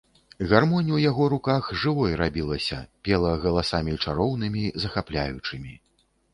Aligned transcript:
Гармонь 0.51 0.87
у 0.95 1.01
яго 1.01 1.27
руках 1.33 1.69
жывой 1.81 2.17
рабілася, 2.23 2.81
пела 3.09 3.35
галасамі 3.45 3.97
чароўнымі, 4.07 4.67
захапляючымі. 4.87 5.79